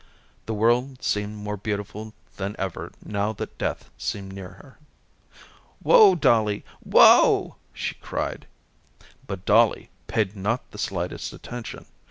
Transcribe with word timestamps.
The 0.47 0.55
world 0.55 1.03
seemed 1.03 1.35
more 1.35 1.57
beautiful 1.57 2.15
than 2.37 2.55
ever 2.57 2.91
now 3.05 3.33
that 3.33 3.59
death 3.59 3.91
seemed 3.99 4.33
near 4.33 4.49
her. 4.49 4.79
"Whoa, 5.83 6.15
Dollie, 6.15 6.65
whoa," 6.83 7.57
she 7.71 7.93
cried. 8.01 8.47
But 9.27 9.45
Dollie 9.45 9.91
paid 10.07 10.35
not 10.35 10.71
the 10.71 10.79
slightest 10.79 11.33
attention. 11.33 11.85